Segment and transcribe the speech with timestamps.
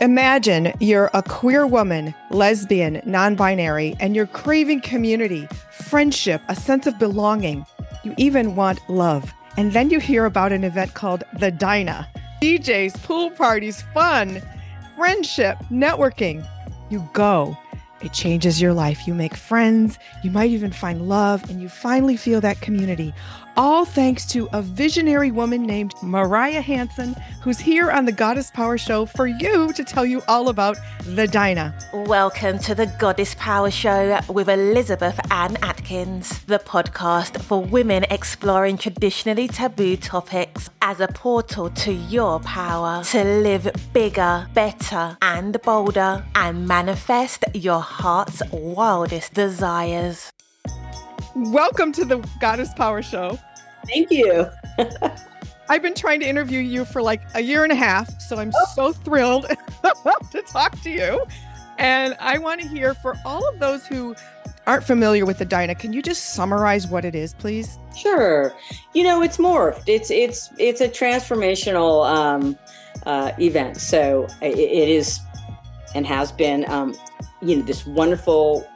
[0.00, 6.86] Imagine you're a queer woman, lesbian, non binary, and you're craving community, friendship, a sense
[6.86, 7.66] of belonging.
[8.04, 9.34] You even want love.
[9.56, 12.06] And then you hear about an event called the Dinah
[12.40, 14.40] DJs, pool parties, fun,
[14.94, 16.46] friendship, networking.
[16.90, 17.58] You go.
[18.00, 19.08] It changes your life.
[19.08, 23.12] You make friends, you might even find love, and you finally feel that community
[23.58, 28.78] all thanks to a visionary woman named Mariah Hanson, who's here on the Goddess Power
[28.78, 31.76] Show for you to tell you all about the Dinah.
[31.92, 38.78] Welcome to the Goddess Power Show with Elizabeth Ann Atkins, the podcast for women exploring
[38.78, 46.24] traditionally taboo topics as a portal to your power to live bigger, better, and bolder
[46.36, 50.32] and manifest your heart's wildest desires.
[51.34, 53.36] Welcome to the Goddess Power Show.
[53.86, 54.46] Thank you.
[55.68, 58.52] I've been trying to interview you for like a year and a half, so I'm
[58.54, 58.66] oh.
[58.74, 59.46] so thrilled
[60.32, 61.24] to talk to you.
[61.78, 64.16] And I want to hear for all of those who
[64.66, 67.78] aren't familiar with the Dinah, can you just summarize what it is, please?
[67.96, 68.54] Sure.
[68.94, 69.84] You know, it's morphed.
[69.86, 72.58] It's it's it's a transformational um,
[73.06, 73.78] uh, event.
[73.78, 75.20] So it, it is
[75.94, 76.94] and has been, um,
[77.40, 78.68] you know, this wonderful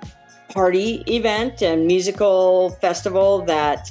[0.48, 3.90] party event and musical festival that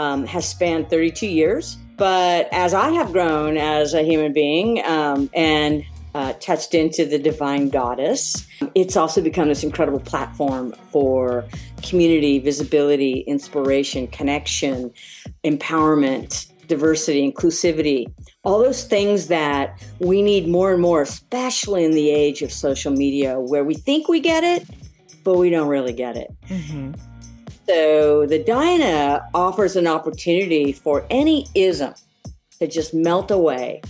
[0.00, 1.76] um, has spanned 32 years.
[1.96, 5.84] But as I have grown as a human being um, and
[6.14, 11.44] uh, touched into the divine goddess, it's also become this incredible platform for
[11.82, 14.90] community, visibility, inspiration, connection,
[15.44, 18.10] empowerment, diversity, inclusivity,
[18.42, 22.92] all those things that we need more and more, especially in the age of social
[22.92, 24.66] media, where we think we get it,
[25.24, 26.34] but we don't really get it.
[26.48, 26.92] Mm-hmm.
[27.70, 31.94] So the Dinah offers an opportunity for any ism
[32.58, 33.80] to just melt away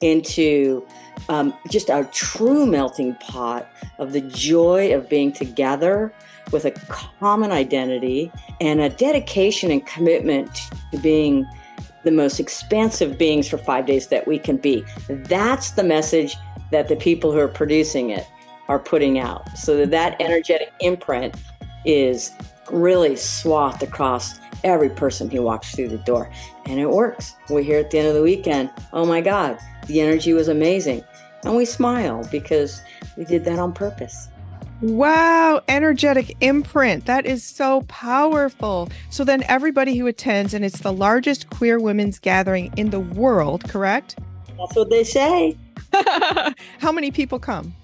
[0.00, 0.86] into
[1.28, 3.68] um, just a true melting pot
[3.98, 6.14] of the joy of being together
[6.52, 6.70] with a
[7.18, 10.60] common identity and a dedication and commitment
[10.92, 11.44] to being
[12.04, 14.84] the most expansive beings for five days that we can be.
[15.08, 16.36] That's the message
[16.70, 18.28] that the people who are producing it
[18.68, 19.58] are putting out.
[19.58, 21.34] So that, that energetic imprint
[21.84, 22.30] is
[22.70, 26.30] really swathed across every person who walks through the door.
[26.66, 27.34] And it works.
[27.50, 31.04] We hear at the end of the weekend, oh my God, the energy was amazing.
[31.44, 32.80] And we smile because
[33.16, 34.28] we did that on purpose.
[34.80, 37.06] Wow, energetic imprint.
[37.06, 38.88] That is so powerful.
[39.10, 43.64] So then everybody who attends, and it's the largest queer women's gathering in the world,
[43.68, 44.18] correct?
[44.58, 45.56] That's what they say.
[46.80, 47.74] How many people come?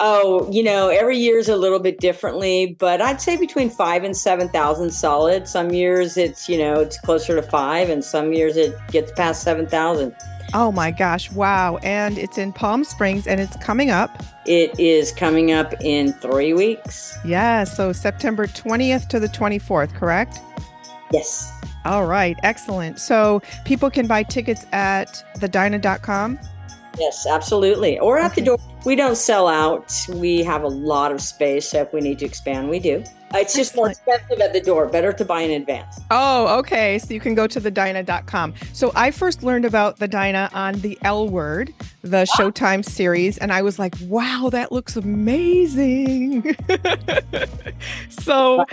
[0.00, 4.04] Oh, you know, every year is a little bit differently, but I'd say between five
[4.04, 5.48] and seven thousand solid.
[5.48, 9.42] Some years it's you know it's closer to five, and some years it gets past
[9.42, 10.14] seven thousand.
[10.54, 11.32] Oh my gosh!
[11.32, 11.78] Wow!
[11.82, 14.22] And it's in Palm Springs, and it's coming up.
[14.46, 17.16] It is coming up in three weeks.
[17.24, 20.38] Yeah, so September twentieth to the twenty fourth, correct?
[21.12, 21.52] Yes.
[21.84, 23.00] All right, excellent.
[23.00, 26.38] So people can buy tickets at thedinah.com.
[26.98, 27.98] Yes, absolutely.
[27.98, 28.40] Or at okay.
[28.40, 28.58] the door.
[28.84, 29.92] We don't sell out.
[30.08, 31.68] We have a lot of space.
[31.68, 33.04] So if we need to expand, we do.
[33.34, 34.86] It's just more expensive at the door.
[34.86, 36.00] Better to buy in advance.
[36.10, 36.98] Oh, okay.
[36.98, 38.54] So you can go to thedinah.com.
[38.72, 42.36] So I first learned about the Dinah on the L Word, the ah.
[42.38, 46.56] Showtime series, and I was like, wow, that looks amazing.
[48.08, 48.64] so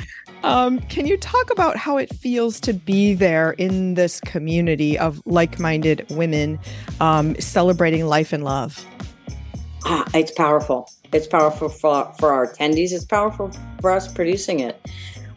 [0.46, 5.20] um, can you talk about how it feels to be there in this community of
[5.26, 6.60] like minded women
[7.02, 8.86] um, celebrating life and love?
[9.86, 10.88] Ah, it's powerful.
[11.12, 13.52] It's powerful for, for our attendees, it's powerful
[13.82, 14.80] for us producing it.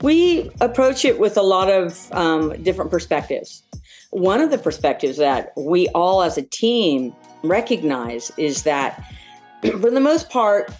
[0.02, 3.62] We approach it with a lot of um, different perspectives.
[4.10, 9.02] One of the perspectives that we all as a team recognize is that,
[9.62, 10.70] for the most part,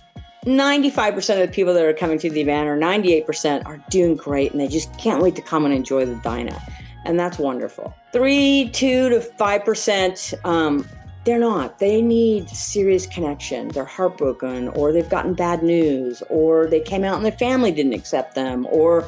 [0.49, 4.53] 95% of the people that are coming to the event, or 98%, are doing great
[4.53, 6.61] and they just can't wait to come and enjoy the Dinah.
[7.05, 7.95] And that's wonderful.
[8.13, 10.87] Three, two to 5%, um,
[11.25, 11.79] they're not.
[11.79, 13.69] They need serious connection.
[13.69, 17.93] They're heartbroken, or they've gotten bad news, or they came out and their family didn't
[17.93, 19.07] accept them, or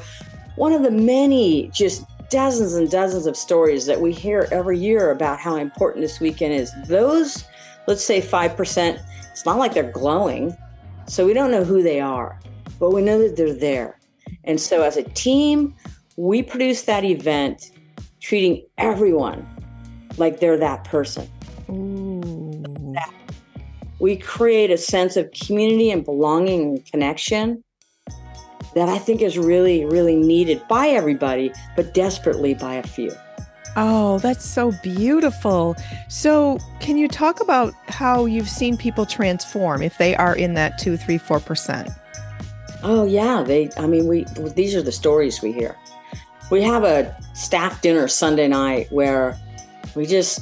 [0.56, 5.10] one of the many just dozens and dozens of stories that we hear every year
[5.10, 6.72] about how important this weekend is.
[6.86, 7.44] Those,
[7.86, 9.00] let's say 5%,
[9.30, 10.56] it's not like they're glowing
[11.10, 12.38] so we don't know who they are,
[12.78, 13.98] but we know that they're there.
[14.44, 15.74] And so as a team,
[16.16, 17.72] we produce that event
[18.20, 19.44] treating everyone
[20.18, 21.28] like they're that person.
[21.68, 22.94] Ooh.
[23.98, 27.64] We create a sense of community and belonging and connection
[28.76, 33.10] that I think is really, really needed by everybody, but desperately by a few.
[33.76, 35.76] Oh, that's so beautiful.
[36.08, 40.78] So, can you talk about how you've seen people transform if they are in that
[40.78, 41.88] two, three, four percent?
[42.82, 43.70] Oh yeah, they.
[43.76, 44.24] I mean, we.
[44.54, 45.76] These are the stories we hear.
[46.50, 49.38] We have a staff dinner Sunday night where
[49.94, 50.40] we just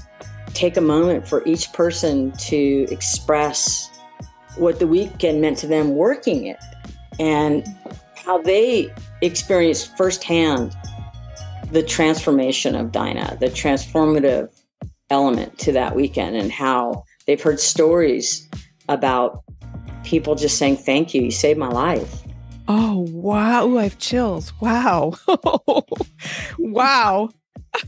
[0.55, 3.91] take a moment for each person to express
[4.57, 6.59] what the weekend meant to them working it
[7.19, 7.67] and
[8.17, 10.75] how they experienced firsthand
[11.71, 14.51] the transformation of Dinah, the transformative
[15.11, 18.49] element to that weekend, and how they've heard stories
[18.89, 19.43] about
[20.05, 22.23] people just saying, Thank you, you saved my life.
[22.69, 23.67] Oh, wow.
[23.67, 24.53] Ooh, I have chills.
[24.61, 25.15] Wow.
[26.59, 27.31] wow.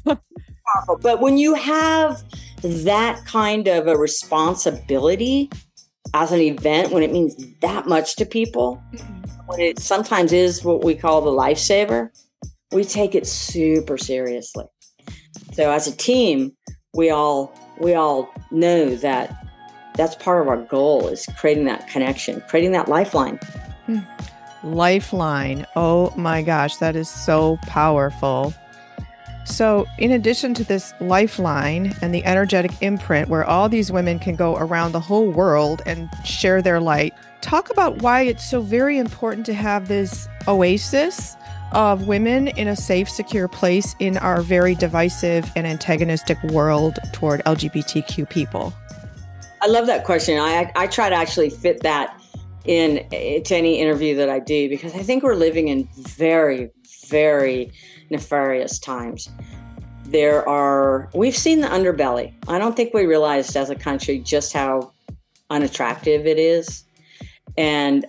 [0.05, 2.23] but when you have
[2.62, 5.50] that kind of a responsibility
[6.15, 9.47] as an event, when it means that much to people, mm-hmm.
[9.47, 12.11] when it sometimes is what we call the lifesaver,
[12.72, 14.64] we take it super seriously.
[15.52, 16.52] So as a team,
[16.94, 19.37] we all we all know that
[19.96, 23.37] that's part of our goal is creating that connection, creating that lifeline.
[23.87, 23.99] Hmm.
[24.62, 25.67] Lifeline.
[25.76, 28.55] Oh my gosh, that is so powerful.
[29.50, 34.37] So, in addition to this lifeline and the energetic imprint where all these women can
[34.37, 38.97] go around the whole world and share their light, talk about why it's so very
[38.97, 41.37] important to have this oasis
[41.73, 47.43] of women in a safe, secure place in our very divisive and antagonistic world toward
[47.44, 48.73] LGBTQ people?
[49.61, 50.38] I love that question.
[50.38, 52.17] I, I try to actually fit that
[52.67, 56.70] in eh, to any interview that I do because I think we're living in very,
[57.08, 57.73] very
[58.11, 59.29] nefarious times.
[60.05, 62.35] There are, we've seen the underbelly.
[62.49, 64.93] I don't think we realized as a country just how
[65.51, 66.85] unattractive it is.
[67.57, 68.07] And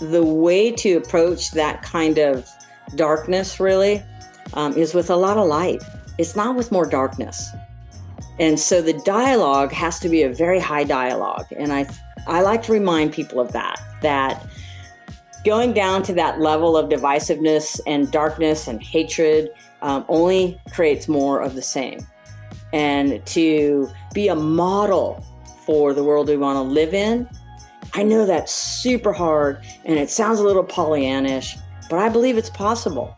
[0.00, 2.48] the way to approach that kind of
[2.96, 4.02] darkness really
[4.54, 5.82] um, is with a lot of light.
[6.18, 7.48] It's not with more darkness.
[8.38, 11.46] And so the dialogue has to be a very high dialogue.
[11.56, 11.86] And I,
[12.26, 14.46] I like to remind people of that, that
[15.44, 19.50] going down to that level of divisiveness and darkness and hatred
[19.82, 22.00] um, only creates more of the same.
[22.72, 25.24] And to be a model
[25.66, 27.28] for the world we want to live in,
[27.94, 31.58] I know that's super hard and it sounds a little Pollyannish,
[31.90, 33.16] but I believe it's possible.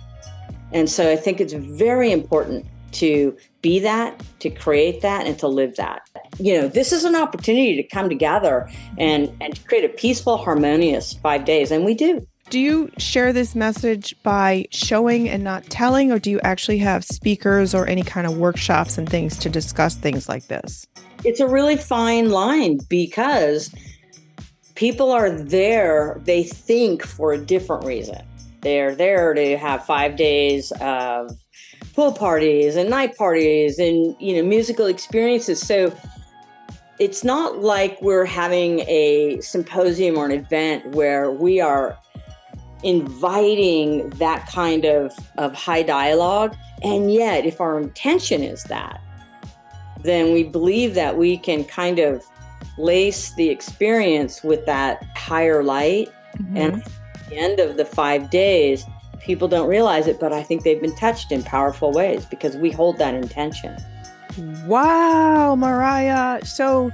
[0.72, 5.48] And so I think it's very important to be that, to create that, and to
[5.48, 6.08] live that.
[6.38, 8.68] You know, this is an opportunity to come together
[8.98, 11.70] and, and create a peaceful, harmonious five days.
[11.70, 12.26] And we do.
[12.50, 17.04] Do you share this message by showing and not telling, or do you actually have
[17.04, 20.86] speakers or any kind of workshops and things to discuss things like this?
[21.24, 23.74] It's a really fine line because
[24.74, 28.22] people are there, they think for a different reason.
[28.60, 31.30] They're there to have five days of
[31.94, 35.60] pool parties and night parties and you know musical experiences.
[35.60, 35.96] So
[36.98, 41.98] it's not like we're having a symposium or an event where we are
[42.84, 46.54] inviting that kind of, of high dialogue.
[46.82, 49.00] And yet, if our intention is that,
[50.02, 52.22] then we believe that we can kind of
[52.76, 56.10] lace the experience with that higher light.
[56.36, 56.56] Mm-hmm.
[56.56, 56.84] And
[57.30, 58.84] the end of the five days,
[59.24, 62.70] people don't realize it, but I think they've been touched in powerful ways because we
[62.70, 63.76] hold that intention.
[64.66, 66.44] Wow, Mariah.
[66.44, 66.90] So,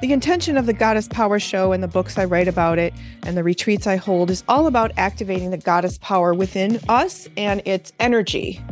[0.00, 2.94] the intention of the Goddess Power Show and the books I write about it
[3.24, 7.60] and the retreats I hold is all about activating the goddess power within us and
[7.66, 8.62] its energy.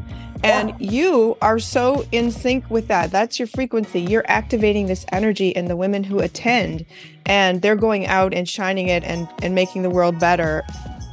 [0.42, 3.11] And you are so in sync with that.
[3.11, 4.00] That's your frequency.
[4.00, 6.87] You're activating this energy in the women who attend,
[7.26, 10.64] and they're going out and shining it and, and making the world better.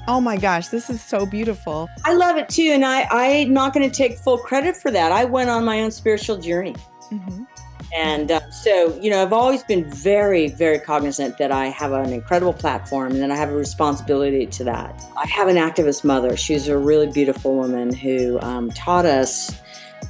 [0.07, 1.89] Oh my gosh, this is so beautiful.
[2.03, 2.71] I love it too.
[2.74, 5.12] And I, I'm not going to take full credit for that.
[5.12, 6.75] I went on my own spiritual journey.
[7.12, 7.43] Mm-hmm.
[7.95, 12.12] And uh, so, you know, I've always been very, very cognizant that I have an
[12.12, 15.01] incredible platform and that I have a responsibility to that.
[15.17, 16.35] I have an activist mother.
[16.35, 19.59] She's a really beautiful woman who um, taught us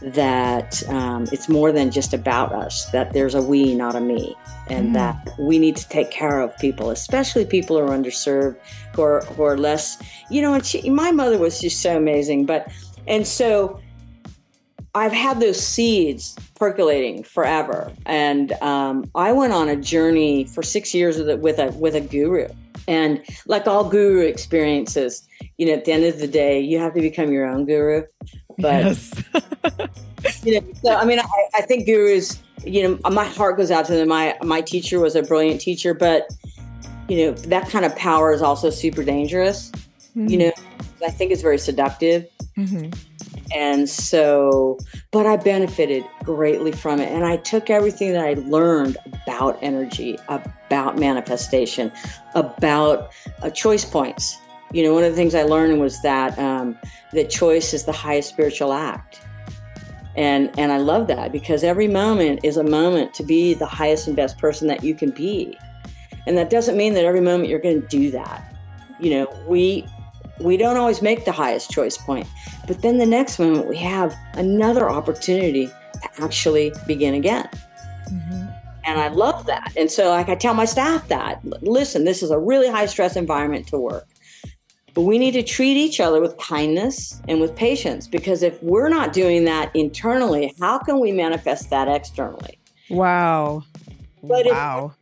[0.01, 4.35] that um, it's more than just about us, that there's a we, not a me,
[4.67, 4.93] and mm.
[4.93, 8.57] that we need to take care of people, especially people who are underserved,
[8.95, 12.45] who are, who are less, you know, and she, my mother was just so amazing.
[12.45, 12.71] But,
[13.07, 13.79] and so
[14.95, 20.93] I've had those seeds percolating forever, and um, I went on a journey for six
[20.93, 22.47] years with a, with a with a guru.
[22.87, 25.27] And like all guru experiences,
[25.57, 28.03] you know, at the end of the day, you have to become your own guru.
[28.57, 29.23] But yes.
[30.43, 31.25] you know, so I mean, I,
[31.55, 34.07] I think gurus, you know, my heart goes out to them.
[34.07, 36.27] My my teacher was a brilliant teacher, but
[37.07, 39.71] you know, that kind of power is also super dangerous.
[40.15, 40.27] Mm-hmm.
[40.27, 40.51] You know,
[41.05, 42.27] I think it's very seductive.
[42.57, 42.91] Mm-hmm
[43.53, 44.77] And so,
[45.11, 47.09] but I benefited greatly from it.
[47.09, 51.91] And I took everything that I learned about energy, about manifestation,
[52.33, 53.11] about
[53.41, 54.37] uh, choice points.
[54.71, 56.77] You know, one of the things I learned was that um,
[57.13, 59.21] that choice is the highest spiritual act.
[60.15, 64.07] And, and I love that because every moment is a moment to be the highest
[64.07, 65.57] and best person that you can be.
[66.25, 68.55] And that doesn't mean that every moment you're going to do that.
[68.99, 69.85] You know, we
[70.39, 72.27] we don't always make the highest choice point.
[72.67, 77.49] But then the next moment, we have another opportunity to actually begin again.
[78.11, 78.45] Mm-hmm.
[78.85, 79.73] And I love that.
[79.75, 83.15] And so, like, I tell my staff that listen, this is a really high stress
[83.15, 84.07] environment to work.
[84.93, 88.87] But we need to treat each other with kindness and with patience because if we're
[88.87, 92.57] not doing that internally, how can we manifest that externally?
[92.89, 93.63] Wow.
[94.23, 94.93] But wow.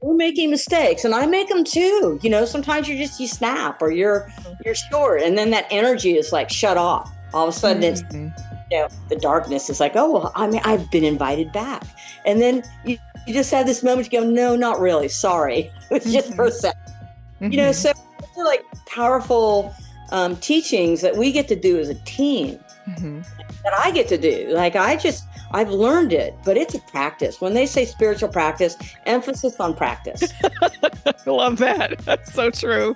[0.00, 3.80] We're making mistakes and i make them too you know sometimes you're just you snap
[3.82, 4.52] or you're mm-hmm.
[4.64, 8.26] you're short and then that energy is like shut off all of a sudden mm-hmm.
[8.26, 11.84] it's you know the darkness is like oh well i mean i've been invited back
[12.24, 16.10] and then you, you just have this moment to go no not really sorry it's
[16.10, 16.36] just mm-hmm.
[16.36, 17.50] for a 2nd mm-hmm.
[17.50, 17.98] you know mm-hmm.
[18.34, 19.74] so like powerful
[20.12, 23.20] um, teachings that we get to do as a team mm-hmm.
[23.64, 27.40] that i get to do like i just I've learned it, but it's a practice.
[27.40, 28.76] When they say spiritual practice,
[29.06, 30.32] emphasis on practice.
[31.06, 31.98] I Love that.
[32.00, 32.94] That's so true.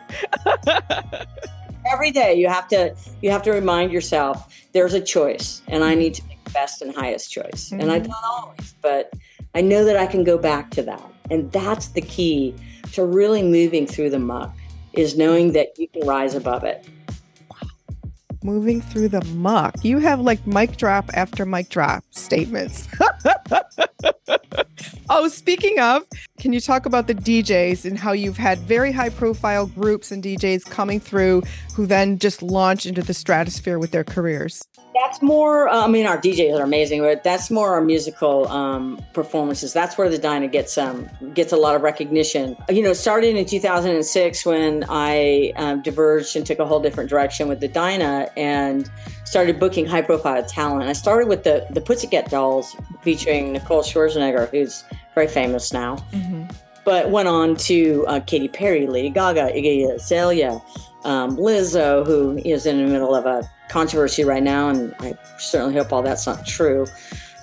[1.92, 5.94] Every day you have to you have to remind yourself there's a choice and I
[5.94, 7.70] need to make the best and highest choice.
[7.70, 7.80] Mm-hmm.
[7.80, 8.10] And I mm-hmm.
[8.10, 9.12] don't always, but
[9.54, 11.10] I know that I can go back to that.
[11.30, 12.54] And that's the key
[12.92, 14.54] to really moving through the muck
[14.92, 16.86] is knowing that you can rise above it
[18.44, 19.74] moving through the muck.
[19.82, 22.86] You have like mic drop after mic drop statements.
[25.10, 26.04] oh, speaking of,
[26.38, 30.22] can you talk about the DJs and how you've had very high profile groups and
[30.22, 31.42] DJs coming through
[31.74, 34.66] who then just launch into the stratosphere with their careers?
[34.94, 39.04] That's more, uh, I mean, our DJs are amazing, but that's more our musical um,
[39.12, 39.72] performances.
[39.72, 42.56] That's where the Dinah gets um, gets a lot of recognition.
[42.68, 47.48] You know, starting in 2006 when I um, diverged and took a whole different direction
[47.48, 48.88] with the Dinah and
[49.24, 50.88] started booking high profile talent.
[50.88, 55.96] I started with the, the Pussycat Dolls featuring Nicole Scherzinger, who's very famous now.
[56.12, 56.44] Mm-hmm.
[56.84, 60.60] But went on to uh, Katy Perry, Lady Gaga, Iggy Azalea,
[61.04, 65.74] um, Lizzo, who is in the middle of a controversy right now, and I certainly
[65.74, 66.86] hope all that's not true.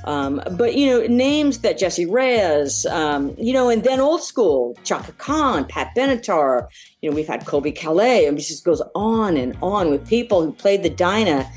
[0.05, 4.77] Um, but you know, names that Jessie Reyes, um, you know, and then old school
[4.84, 6.67] Chaka Khan, Pat Benatar.
[7.01, 10.43] You know, we've had Colbie Caillat, and it just goes on and on with people
[10.43, 11.50] who played the Dinah,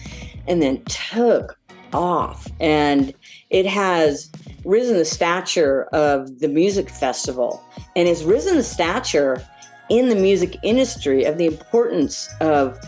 [0.46, 1.58] and then took
[1.92, 3.14] off, and
[3.50, 4.30] it has
[4.64, 7.62] risen the stature of the music festival,
[7.96, 9.42] and has risen the stature
[9.90, 12.78] in the music industry of the importance of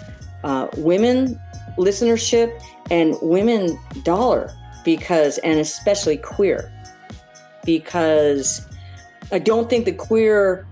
[0.45, 1.39] uh, women
[1.77, 4.51] listenership and women dollar
[4.87, 6.73] because and especially queer
[7.67, 8.67] because
[9.31, 10.67] I don't think the queer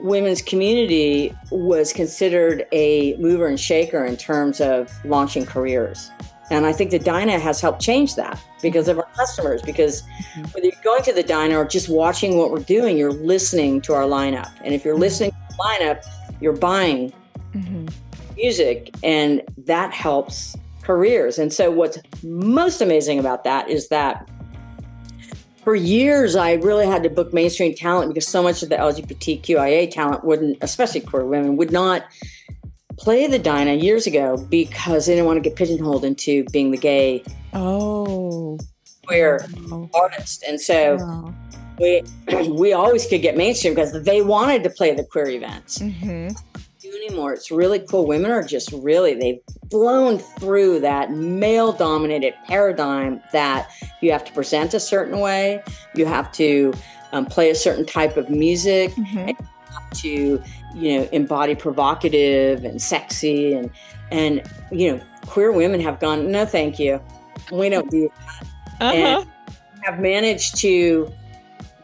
[0.00, 6.10] women's community was considered a mover and shaker in terms of launching careers.
[6.50, 9.60] And I think the Dinah has helped change that because of our customers.
[9.62, 10.42] Because mm-hmm.
[10.52, 13.94] whether you're going to the Dinah or just watching what we're doing, you're listening to
[13.94, 14.52] our lineup.
[14.62, 15.02] And if you're mm-hmm.
[15.02, 16.04] listening to the lineup,
[16.40, 17.12] you're buying
[17.54, 17.88] mm-hmm
[18.36, 21.38] music, and that helps careers.
[21.38, 24.28] And so, what's most amazing about that is that
[25.62, 29.90] for years, I really had to book mainstream talent because so much of the LGBTQIA
[29.90, 32.04] talent wouldn't, especially queer women, would not
[32.98, 36.76] play the Dinah years ago because they didn't want to get pigeonholed into being the
[36.76, 37.24] gay
[37.54, 38.58] oh
[39.06, 39.88] queer oh.
[39.94, 40.44] artist.
[40.46, 41.34] And so oh.
[41.80, 42.02] we
[42.50, 45.78] we always could get mainstream because they wanted to play the queer events.
[45.78, 46.53] Mm-hmm
[47.04, 47.32] anymore.
[47.32, 48.06] It's really cool.
[48.06, 53.70] Women are just really, they've blown through that male dominated paradigm that
[54.00, 55.62] you have to present a certain way,
[55.94, 56.72] you have to
[57.12, 59.18] um, play a certain type of music, mm-hmm.
[59.18, 60.42] and you have to,
[60.74, 63.54] you know, embody provocative and sexy.
[63.54, 63.70] And,
[64.10, 67.00] and, you know, queer women have gone, no, thank you.
[67.52, 68.46] We don't do that.
[68.80, 68.92] Uh-huh.
[68.94, 69.30] And
[69.82, 71.12] have managed to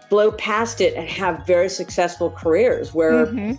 [0.08, 3.52] blow past it and have very successful careers where mm-hmm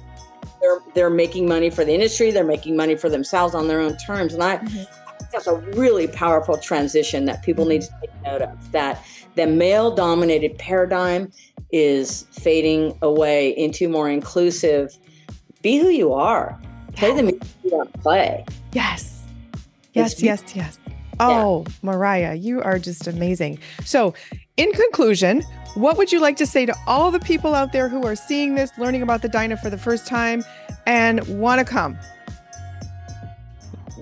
[0.62, 3.98] they're they're making money for the industry they're making money for themselves on their own
[3.98, 4.34] terms.
[4.34, 4.84] And i mm-hmm.
[5.32, 9.04] that's a really powerful transition that people need to take note of that
[9.36, 11.32] the male dominated paradigm
[11.72, 14.98] is fading away into more inclusive
[15.62, 16.60] be who you are
[16.96, 18.46] play the music you want to play.
[18.74, 19.24] Yes.
[19.94, 20.80] Yes yes yes.
[21.20, 21.74] Oh yeah.
[21.82, 23.60] mariah you are just amazing.
[23.86, 24.14] So
[24.58, 25.44] in conclusion
[25.76, 28.56] what would you like to say to all the people out there who are seeing
[28.56, 30.44] this, learning about the Dinah for the first time,
[30.86, 31.98] and want to come?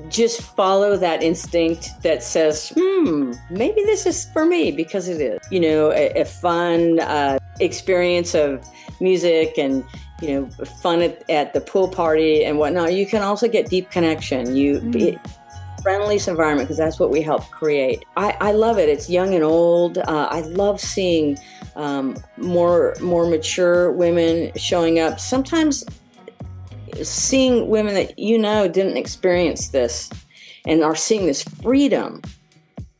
[0.10, 5.40] just follow that instinct that says, hmm, maybe this is for me because it is.
[5.52, 8.68] You know, a, a fun uh, experience of
[9.00, 9.84] music and
[10.22, 12.94] you know fun at, at, the pool party and whatnot.
[12.94, 14.56] You can also get deep connection.
[14.56, 14.80] You.
[14.80, 15.02] Mm.
[15.02, 15.20] It,
[15.82, 18.04] friendliest environment because that's what we help create.
[18.18, 18.90] I, I love it.
[18.90, 19.98] It's young and old.
[19.98, 21.38] Uh, I love seeing
[21.76, 25.20] um, more more mature women showing up.
[25.20, 25.84] Sometimes
[27.04, 30.10] seeing women that you know didn't experience this
[30.66, 32.22] and are seeing this freedom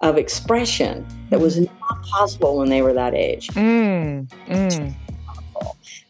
[0.02, 1.74] of expression that was mm-hmm.
[1.80, 3.48] not possible when they were that age.
[3.50, 4.96] Mm, mm.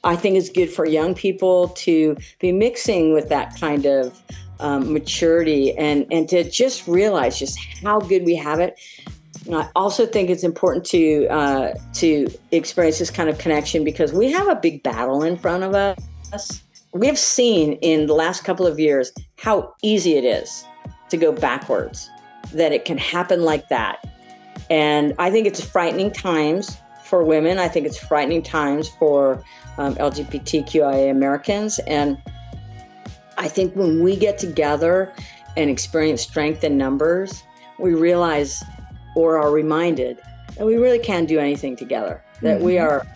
[0.04, 4.22] I think it's good for young people to be mixing with that kind of
[4.60, 8.80] um, maturity and and to just realize just how good we have it.
[9.52, 14.32] I also think it's important to uh, to experience this kind of connection because we
[14.32, 16.64] have a big battle in front of us.
[16.94, 20.66] We have seen in the last couple of years how easy it is
[21.10, 22.10] to go backwards,
[22.54, 24.06] that it can happen like that.
[24.70, 27.58] And I think it's frightening times for women.
[27.58, 29.44] I think it's frightening times for
[29.78, 31.80] um, LGBTQIA Americans.
[31.88, 32.22] And
[33.40, 35.14] I think when we get together
[35.56, 37.44] and experience strength in numbers,
[37.80, 38.62] we realize
[39.16, 40.20] or are reminded
[40.58, 42.66] that we really can do anything together, that mm-hmm.
[42.66, 43.08] we are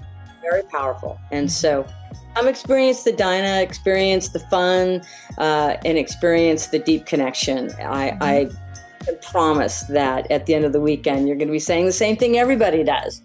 [0.42, 1.20] very powerful.
[1.32, 1.86] And so
[2.38, 5.02] I'm experience the Dinah, experience the fun,
[5.38, 7.72] uh, and experience the deep connection.
[7.82, 8.24] I, mm-hmm.
[8.24, 8.50] I
[9.06, 11.92] can promise that at the end of the weekend, you're going to be saying the
[11.92, 13.22] same thing everybody does.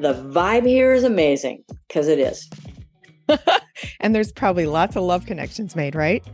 [0.00, 2.50] The vibe here is amazing because it is.
[4.00, 6.24] and there's probably lots of love connections made, right?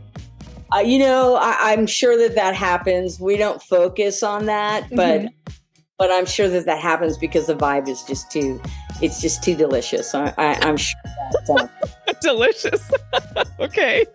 [0.73, 3.19] Uh, you know, I, am sure that that happens.
[3.19, 5.53] We don't focus on that, but mm-hmm.
[5.97, 8.61] but I'm sure that that happens because the vibe is just too
[9.01, 10.13] it's just too delicious.
[10.13, 11.69] I, am sure that.
[12.07, 12.91] Uh, delicious.
[13.59, 14.05] okay.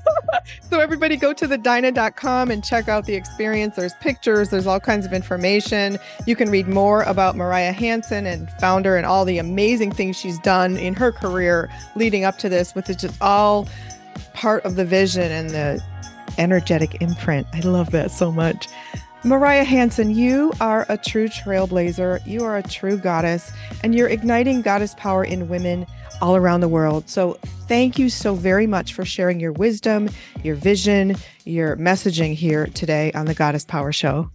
[0.70, 3.76] so everybody go to thedinah.com and check out the experience.
[3.76, 5.98] There's pictures, there's all kinds of information.
[6.26, 10.38] You can read more about Mariah Hanson and founder and all the amazing things she's
[10.40, 13.68] done in her career leading up to this, with it just all
[14.34, 15.82] part of the vision and the
[16.38, 17.46] energetic imprint.
[17.52, 18.68] I love that so much.
[19.24, 22.26] Mariah Hanson, you are a true trailblazer.
[22.26, 23.52] You are a true goddess,
[23.84, 25.86] and you're igniting goddess power in women
[26.20, 27.08] all around the world.
[27.08, 30.08] So, thank you so very much for sharing your wisdom,
[30.42, 34.28] your vision, your messaging here today on the Goddess Power Show.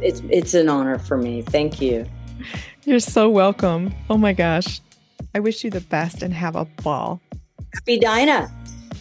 [0.00, 1.42] It's it's an honor for me.
[1.42, 2.06] Thank you.
[2.84, 3.94] You're so welcome.
[4.08, 4.80] Oh my gosh.
[5.34, 7.20] I wish you the best and have a ball.
[7.74, 8.50] Happy Dinah.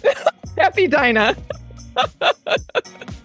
[0.58, 1.38] Happy Dinah.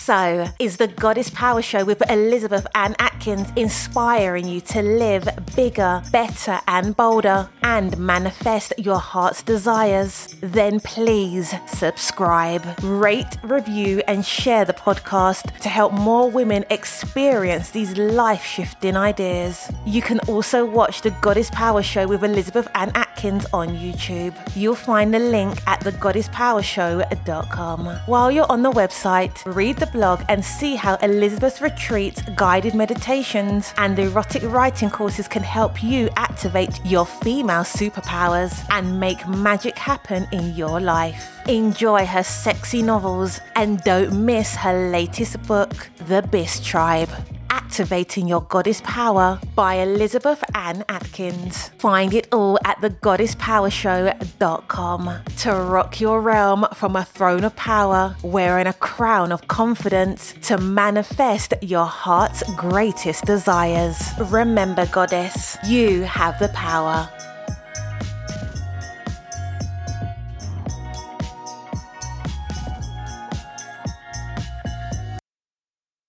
[0.00, 6.02] So, is the Goddess Power Show with Elizabeth Ann Atkins inspiring you to live bigger,
[6.10, 10.34] better, and bolder and manifest your heart's desires?
[10.40, 17.94] Then please subscribe, rate, review, and share the podcast to help more women experience these
[17.98, 19.70] life shifting ideas.
[19.84, 24.34] You can also watch the Goddess Power Show with Elizabeth Ann Atkins on YouTube.
[24.56, 27.86] You'll find the link at thegoddesspowershow.com.
[28.06, 32.74] While you're on the website, read the blog and see how Elizabeth's retreats, guided
[33.10, 39.76] meditations, and erotic writing courses can help you activate your female superpowers and make magic
[39.76, 41.36] happen in your life.
[41.48, 47.10] Enjoy her sexy novels and don't miss her latest book, The Bis Tribe.
[47.50, 51.68] Activating Your Goddess Power by Elizabeth Ann Atkins.
[51.78, 58.66] Find it all at thegoddesspowershow.com to rock your realm from a throne of power, wearing
[58.66, 63.96] a crown of confidence to manifest your heart's greatest desires.
[64.18, 67.08] Remember, Goddess, you have the power.